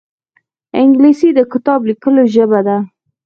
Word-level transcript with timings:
انګلیسي 0.79 1.29
د 1.33 1.39
کتاب 1.51 1.79
لیکلو 1.89 2.23
ژبه 2.33 2.59
ده 2.67 2.77